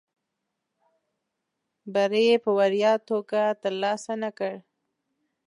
بری 1.93 2.23
یې 2.29 2.37
په 2.43 2.51
وړیا 2.59 2.93
توګه 3.09 3.41
ترلاسه 3.63 4.13
نه 4.23 4.29
کړ. 4.37 4.53